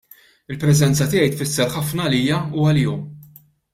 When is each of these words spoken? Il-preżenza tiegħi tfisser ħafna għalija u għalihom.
Il-preżenza 0.53 1.07
tiegħi 1.11 1.29
tfisser 1.35 1.69
ħafna 1.75 2.07
għalija 2.07 2.41
u 2.59 2.67
għalihom. 2.71 3.05